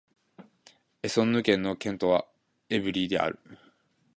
[1.03, 2.25] エソンヌ県の県都は
[2.69, 3.37] エヴリーである